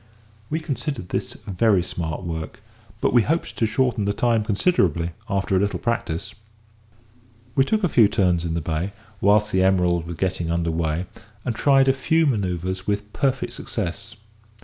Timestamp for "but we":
3.01-3.21